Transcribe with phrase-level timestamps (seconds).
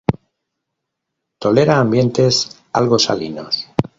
[1.37, 3.67] Tolera ambientes algo salinos.